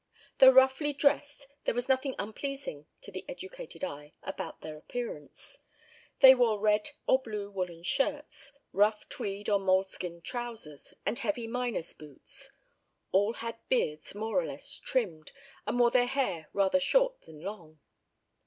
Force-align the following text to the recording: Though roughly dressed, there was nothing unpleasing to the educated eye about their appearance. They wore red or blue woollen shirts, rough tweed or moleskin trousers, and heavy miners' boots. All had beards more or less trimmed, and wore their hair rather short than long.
Though 0.39 0.49
roughly 0.49 0.93
dressed, 0.93 1.45
there 1.65 1.75
was 1.75 1.87
nothing 1.87 2.15
unpleasing 2.17 2.87
to 3.01 3.11
the 3.11 3.23
educated 3.29 3.83
eye 3.83 4.13
about 4.23 4.61
their 4.61 4.75
appearance. 4.75 5.59
They 6.21 6.33
wore 6.33 6.59
red 6.59 6.89
or 7.05 7.21
blue 7.21 7.51
woollen 7.51 7.83
shirts, 7.83 8.51
rough 8.73 9.07
tweed 9.09 9.47
or 9.47 9.59
moleskin 9.59 10.23
trousers, 10.23 10.95
and 11.05 11.19
heavy 11.19 11.45
miners' 11.47 11.93
boots. 11.93 12.49
All 13.11 13.33
had 13.33 13.59
beards 13.69 14.15
more 14.15 14.39
or 14.39 14.45
less 14.47 14.79
trimmed, 14.79 15.33
and 15.67 15.79
wore 15.79 15.91
their 15.91 16.07
hair 16.07 16.49
rather 16.51 16.79
short 16.79 17.21
than 17.21 17.41
long. 17.41 17.79